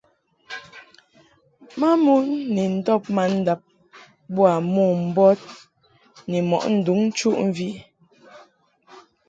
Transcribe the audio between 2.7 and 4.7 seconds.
ndɔb mandab boa